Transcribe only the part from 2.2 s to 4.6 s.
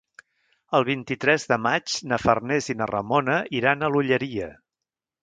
Farners i na Ramona iran a l'Olleria.